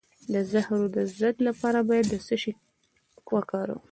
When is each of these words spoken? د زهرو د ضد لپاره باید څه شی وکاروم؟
د 0.33 0.35
زهرو 0.51 0.81
د 0.95 0.97
ضد 1.19 1.35
لپاره 1.47 1.79
باید 1.89 2.07
څه 2.27 2.35
شی 2.41 2.51
وکاروم؟ 3.35 3.81